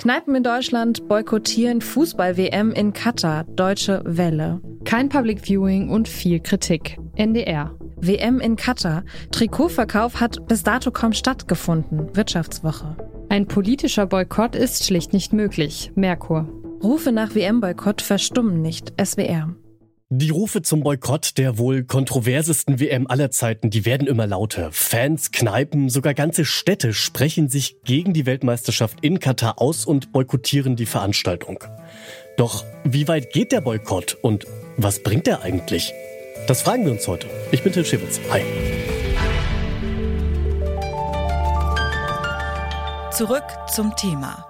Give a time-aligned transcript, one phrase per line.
[0.00, 3.44] Kneipen in Deutschland boykottieren Fußball-WM in Katar.
[3.44, 4.62] Deutsche Welle.
[4.86, 6.96] Kein Public Viewing und viel Kritik.
[7.16, 7.76] NDR.
[8.00, 9.04] WM in Katar.
[9.30, 12.16] Trikotverkauf hat bis dato kaum stattgefunden.
[12.16, 12.96] Wirtschaftswoche.
[13.28, 15.92] Ein politischer Boykott ist schlicht nicht möglich.
[15.96, 16.48] Merkur.
[16.82, 18.94] Rufe nach WM-Boykott verstummen nicht.
[18.98, 19.54] SWR.
[20.12, 24.70] Die Rufe zum Boykott der wohl kontroversesten WM aller Zeiten, die werden immer lauter.
[24.72, 30.74] Fans, Kneipen, sogar ganze Städte sprechen sich gegen die Weltmeisterschaft in Katar aus und boykottieren
[30.74, 31.62] die Veranstaltung.
[32.36, 35.92] Doch wie weit geht der Boykott und was bringt er eigentlich?
[36.48, 37.28] Das fragen wir uns heute.
[37.52, 38.18] Ich bin Till Schewitz.
[38.32, 38.42] Hi.
[43.12, 44.49] Zurück zum Thema.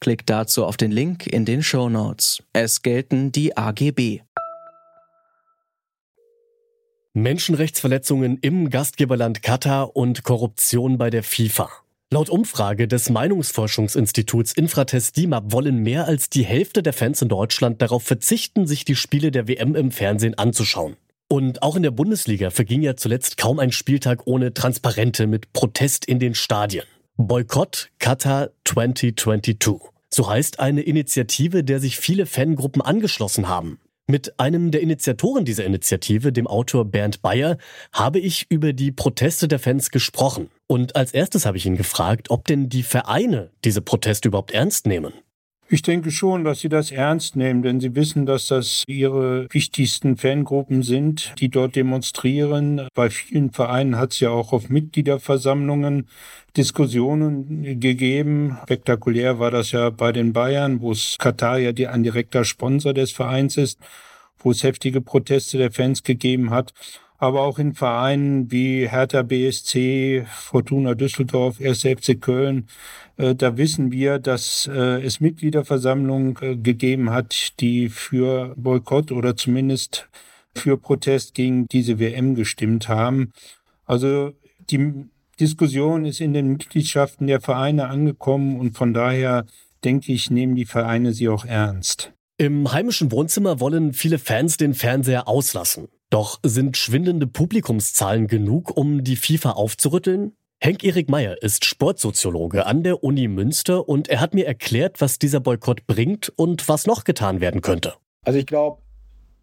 [0.00, 2.42] Klickt dazu auf den Link in den Show Notes.
[2.54, 4.20] Es gelten die AGB.
[7.12, 11.68] Menschenrechtsverletzungen im Gastgeberland Katar und Korruption bei der FIFA.
[12.12, 17.82] Laut Umfrage des Meinungsforschungsinstituts Infratest DIMAP wollen mehr als die Hälfte der Fans in Deutschland
[17.82, 20.96] darauf verzichten, sich die Spiele der WM im Fernsehen anzuschauen.
[21.28, 26.06] Und auch in der Bundesliga verging ja zuletzt kaum ein Spieltag ohne Transparente mit Protest
[26.06, 26.84] in den Stadien.
[27.16, 29.89] Boykott Qatar 2022.
[30.12, 33.78] So heißt eine Initiative, der sich viele Fangruppen angeschlossen haben.
[34.08, 37.58] Mit einem der Initiatoren dieser Initiative, dem Autor Bernd Bayer,
[37.92, 40.50] habe ich über die Proteste der Fans gesprochen.
[40.66, 44.86] Und als erstes habe ich ihn gefragt, ob denn die Vereine diese Proteste überhaupt ernst
[44.86, 45.12] nehmen.
[45.72, 50.16] Ich denke schon, dass sie das ernst nehmen, denn sie wissen, dass das ihre wichtigsten
[50.16, 52.88] Fangruppen sind, die dort demonstrieren.
[52.92, 56.08] Bei vielen Vereinen hat es ja auch auf Mitgliederversammlungen
[56.56, 58.58] Diskussionen gegeben.
[58.64, 63.12] Spektakulär war das ja bei den Bayern, wo es Katar ja ein direkter Sponsor des
[63.12, 63.78] Vereins ist,
[64.40, 66.74] wo es heftige Proteste der Fans gegeben hat
[67.20, 71.82] aber auch in Vereinen wie Hertha BSC, Fortuna Düsseldorf, 1.
[71.82, 72.66] FC Köln.
[73.18, 79.36] Äh, da wissen wir, dass äh, es Mitgliederversammlungen äh, gegeben hat, die für Boykott oder
[79.36, 80.08] zumindest
[80.56, 83.32] für Protest gegen diese WM gestimmt haben.
[83.84, 84.32] Also
[84.70, 85.04] die
[85.38, 89.44] Diskussion ist in den Mitgliedschaften der Vereine angekommen und von daher
[89.84, 92.12] denke ich, nehmen die Vereine sie auch ernst.
[92.38, 95.88] Im heimischen Wohnzimmer wollen viele Fans den Fernseher auslassen.
[96.10, 100.32] Doch sind schwindende Publikumszahlen genug, um die FIFA aufzurütteln?
[100.58, 105.38] Henk-Erik Meyer ist Sportsoziologe an der Uni Münster und er hat mir erklärt, was dieser
[105.38, 107.94] Boykott bringt und was noch getan werden könnte.
[108.22, 108.82] Also ich glaube,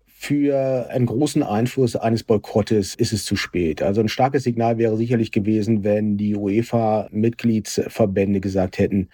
[0.06, 3.82] für einen großen Einfluss eines Boykottes ist es zu spät.
[3.82, 9.08] Also ein starkes Signal wäre sicherlich gewesen, wenn die UEFA-Mitgliedsverbände gesagt hätten,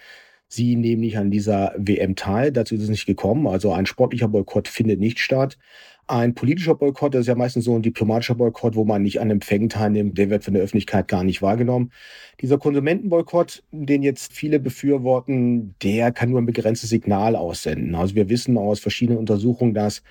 [0.47, 2.51] sie nehmen nicht an dieser WM teil.
[2.51, 3.45] Dazu ist es nicht gekommen.
[3.47, 5.59] Also ein sportlicher Boykott findet nicht statt.
[6.07, 9.29] Ein politischer Boykott, das ist ja meistens so ein diplomatischer Boykott, wo man nicht an
[9.29, 11.91] Empfängen teilnimmt, der wird von der Öffentlichkeit gar nicht wahrgenommen.
[12.41, 17.95] Dieser Konsumentenboykott, den jetzt viele befürworten, der kann nur ein begrenztes Signal aussenden.
[17.95, 20.03] Also wir wissen aus verschiedenen Untersuchungen, dass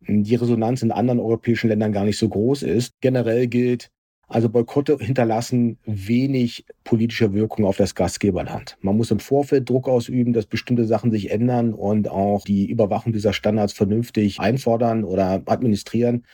[0.00, 2.94] die Resonanz in anderen europäischen Ländern gar nicht so groß ist.
[3.00, 3.90] Generell gilt,
[4.28, 8.76] also Boykotte hinterlassen wenig politische Wirkung auf das Gastgeberland.
[8.80, 13.12] Man muss im Vorfeld Druck ausüben, dass bestimmte Sachen sich ändern und auch die Überwachung
[13.12, 16.26] dieser Standards vernünftig einfordern oder administrieren.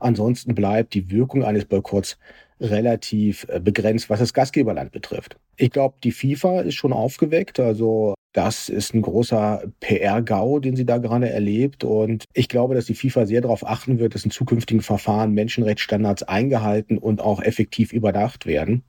[0.00, 2.18] Ansonsten bleibt die Wirkung eines Boykotts
[2.60, 5.36] relativ äh, begrenzt, was das Gastgeberland betrifft.
[5.56, 7.60] Ich glaube, die FIFA ist schon aufgeweckt.
[7.60, 11.84] Also das ist ein großer PR-GAU, den sie da gerade erlebt.
[11.84, 16.24] Und ich glaube, dass die FIFA sehr darauf achten wird, dass in zukünftigen Verfahren Menschenrechtsstandards
[16.24, 18.82] eingehalten und auch effektiv überdacht werden.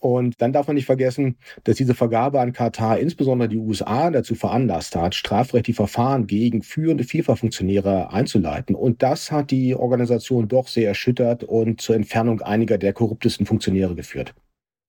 [0.00, 4.34] Und dann darf man nicht vergessen, dass diese Vergabe an Katar insbesondere die USA dazu
[4.34, 8.74] veranlasst hat, strafrechtliche Verfahren gegen führende FIFA-Funktionäre einzuleiten.
[8.74, 13.94] Und das hat die Organisation doch sehr erschüttert und zur Entfernung einiger der korruptesten Funktionäre
[13.94, 14.34] geführt.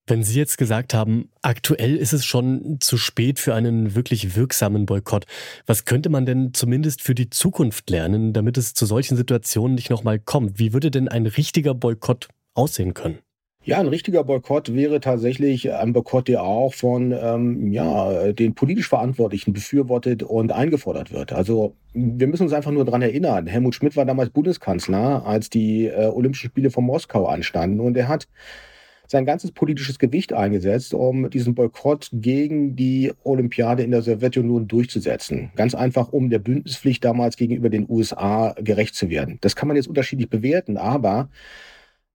[0.09, 4.87] Wenn Sie jetzt gesagt haben, aktuell ist es schon zu spät für einen wirklich wirksamen
[4.87, 5.25] Boykott,
[5.67, 9.91] was könnte man denn zumindest für die Zukunft lernen, damit es zu solchen Situationen nicht
[9.91, 10.57] nochmal kommt?
[10.57, 13.19] Wie würde denn ein richtiger Boykott aussehen können?
[13.63, 18.89] Ja, ein richtiger Boykott wäre tatsächlich ein Boykott, der auch von ähm, ja, den politisch
[18.89, 21.33] Verantwortlichen befürwortet und eingefordert wird.
[21.33, 23.45] Also wir müssen uns einfach nur daran erinnern.
[23.45, 28.07] Helmut Schmidt war damals Bundeskanzler, als die äh, Olympischen Spiele von Moskau anstanden und er
[28.07, 28.27] hat
[29.09, 35.51] sein ganzes politisches Gewicht eingesetzt, um diesen Boykott gegen die Olympiade in der Sowjetunion durchzusetzen.
[35.55, 39.39] Ganz einfach, um der Bündnispflicht damals gegenüber den USA gerecht zu werden.
[39.41, 41.29] Das kann man jetzt unterschiedlich bewerten, aber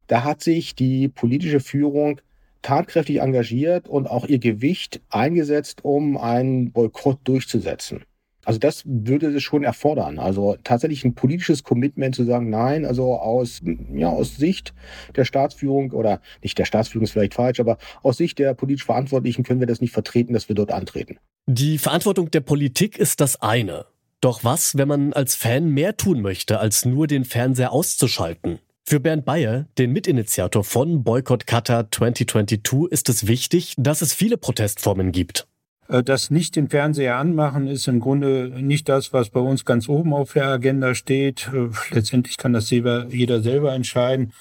[0.06, 2.20] da hat sich die politische Führung
[2.62, 8.04] tatkräftig engagiert und auch ihr Gewicht eingesetzt, um einen Boykott durchzusetzen.
[8.44, 10.18] Also das würde es schon erfordern.
[10.18, 13.60] Also tatsächlich ein politisches Commitment zu sagen, nein, also aus,
[13.92, 14.74] ja, aus Sicht
[15.16, 19.42] der Staatsführung oder nicht der Staatsführung ist vielleicht falsch, aber aus Sicht der politisch Verantwortlichen
[19.44, 21.18] können wir das nicht vertreten, dass wir dort antreten.
[21.46, 23.86] Die Verantwortung der Politik ist das eine.
[24.20, 28.58] Doch was, wenn man als Fan mehr tun möchte, als nur den Fernseher auszuschalten?
[28.86, 34.36] Für Bernd Bayer, den Mitinitiator von Boycott Qatar 2022, ist es wichtig, dass es viele
[34.36, 35.46] Protestformen gibt.
[35.88, 39.88] Äh, das nicht den Fernseher anmachen ist im Grunde nicht das, was bei uns ganz
[39.88, 41.50] oben auf der Agenda steht.
[41.52, 44.32] Äh, letztendlich kann das jeder selber entscheiden.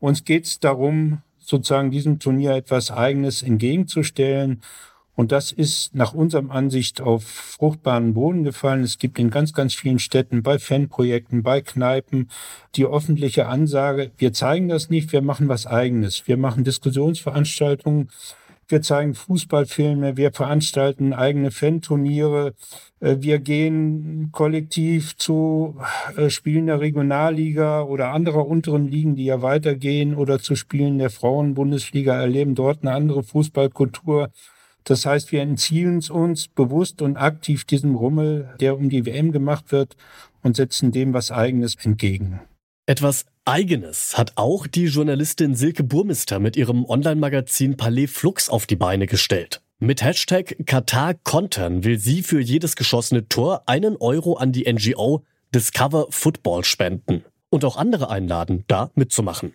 [0.00, 4.62] Uns geht es darum, sozusagen diesem Turnier etwas Eigenes entgegenzustellen.
[5.14, 8.82] Und das ist nach unserem Ansicht auf fruchtbaren Boden gefallen.
[8.82, 12.30] Es gibt in ganz, ganz vielen Städten, bei Fanprojekten, bei Kneipen
[12.76, 16.26] die öffentliche Ansage, wir zeigen das nicht, wir machen was eigenes.
[16.26, 18.08] Wir machen Diskussionsveranstaltungen,
[18.72, 22.54] wir zeigen Fußballfilme, wir veranstalten eigene Fanturniere,
[23.00, 25.78] äh, wir gehen kollektiv zu
[26.16, 31.10] äh, Spielen der Regionalliga oder anderer unteren Ligen, die ja weitergehen, oder zu Spielen der
[31.10, 34.30] Frauenbundesliga, erleben dort eine andere Fußballkultur.
[34.84, 39.70] Das heißt, wir entziehen uns bewusst und aktiv diesem Rummel, der um die WM gemacht
[39.70, 39.96] wird,
[40.42, 42.40] und setzen dem was Eigenes entgegen.
[42.86, 48.74] Etwas Eigenes hat auch die Journalistin Silke Burmister mit ihrem Online-Magazin Palais Flux auf die
[48.74, 49.62] Beine gestellt.
[49.78, 55.24] Mit Hashtag Katar Kontern will sie für jedes geschossene Tor einen Euro an die NGO
[55.54, 59.52] Discover Football spenden und auch andere einladen, da mitzumachen.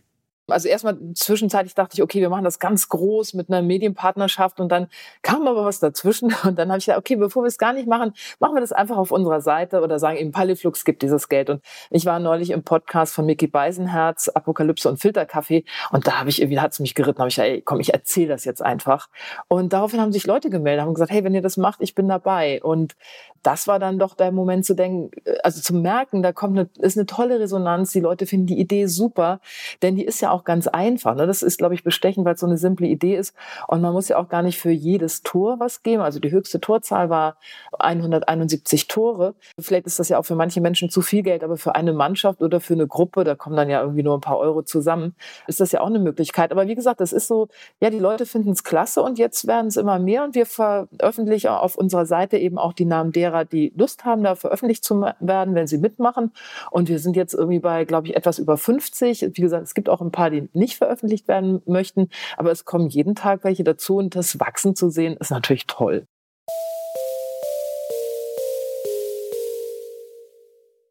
[0.48, 4.70] Also erstmal zwischenzeitlich dachte ich, okay, wir machen das ganz groß mit einer Medienpartnerschaft und
[4.70, 4.88] dann
[5.22, 7.88] kam aber was dazwischen und dann habe ich gesagt, okay, bevor wir es gar nicht
[7.88, 11.50] machen, machen wir das einfach auf unserer Seite oder sagen eben Paliflux gibt dieses Geld.
[11.50, 16.30] Und ich war neulich im Podcast von Mickey Beisenherz, Apokalypse und Filterkaffee und da habe
[16.30, 18.62] ich irgendwie hat es mich geritten, habe ich gesagt, ey, komm, ich erzähle das jetzt
[18.62, 19.10] einfach.
[19.48, 22.08] Und daraufhin haben sich Leute gemeldet, haben gesagt, hey, wenn ihr das macht, ich bin
[22.08, 22.62] dabei.
[22.64, 22.96] Und
[23.44, 26.70] das war dann doch der Moment zu denken, äh, also zu merken, da kommt eine,
[26.80, 29.40] ist eine tolle Resonanz, die Leute finden die Idee super,
[29.82, 31.16] denn die ist ja auch ganz einfach.
[31.16, 31.28] Ne?
[31.28, 33.36] Das ist, glaube ich, bestechend, weil es so eine simple Idee ist
[33.68, 36.02] und man muss ja auch gar nicht für jedes Tor was geben.
[36.02, 37.38] Also die höchste Torzahl war
[37.80, 39.36] 171 Tore.
[39.60, 42.42] Vielleicht ist das ja auch für manche Menschen zu viel Geld, aber für eine Mannschaft
[42.42, 45.16] oder für eine Gruppe, da kommen dann ja irgendwie nur ein paar Euro zusammen,
[45.48, 46.52] ist das ja auch eine Möglichkeit.
[46.52, 47.48] Aber wie gesagt, das ist so,
[47.82, 51.48] ja, die Leute finden es klasse und jetzt werden es immer mehr und wir veröffentlichen
[51.50, 55.56] auf unserer Seite eben auch die Namen derer, die Lust haben, da veröffentlicht zu werden,
[55.56, 56.32] wenn sie mitmachen.
[56.72, 59.32] Und wir sind jetzt irgendwie bei, glaube ich, etwas über 50.
[59.34, 62.90] Wie gesagt, es gibt auch ein paar, die nicht veröffentlicht werden möchten, aber es kommen
[62.90, 66.06] jeden Tag welche dazu und das Wachsen zu sehen, ist natürlich toll.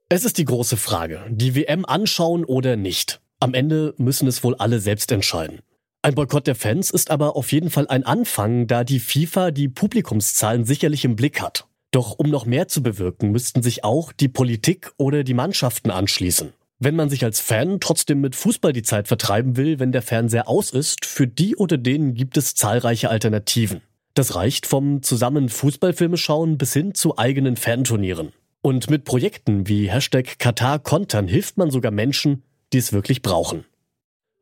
[0.09, 3.21] Es ist die große Frage, die WM anschauen oder nicht.
[3.41, 5.61] Am Ende müssen es wohl alle selbst entscheiden.
[6.03, 9.69] Ein Boykott der Fans ist aber auf jeden Fall ein Anfang, da die FIFA die
[9.69, 11.67] Publikumszahlen sicherlich im Blick hat.
[11.91, 16.53] Doch um noch mehr zu bewirken, müssten sich auch die Politik oder die Mannschaften anschließen.
[16.78, 20.46] Wenn man sich als Fan trotzdem mit Fußball die Zeit vertreiben will, wenn der Fernseher
[20.46, 23.81] aus ist, für die oder denen gibt es zahlreiche Alternativen.
[24.12, 28.32] Das reicht vom zusammen Fußballfilme schauen bis hin zu eigenen Fanturnieren.
[28.60, 33.65] Und mit Projekten wie Hashtag Katar Kontern hilft man sogar Menschen, die es wirklich brauchen.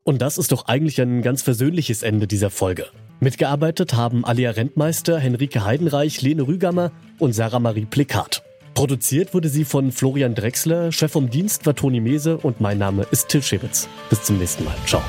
[0.03, 2.87] Und das ist doch eigentlich ein ganz versöhnliches Ende dieser Folge.
[3.21, 8.43] Mitgearbeitet haben Alia Rentmeister, Henrike Heidenreich, Lene Rügamer und Sarah Marie Plikat.
[8.75, 13.07] Produziert wurde sie von Florian Drexler, Chef vom Dienst war Toni Mese und mein Name
[13.11, 13.89] ist Till Schewitz.
[14.11, 14.75] Bis zum nächsten Mal.
[14.85, 15.01] Ciao.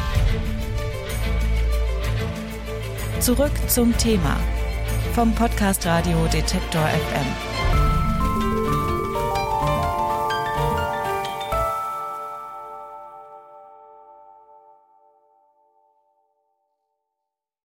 [3.20, 4.40] Zurück zum Thema
[5.14, 7.55] vom Podcast Radio Detektor FM.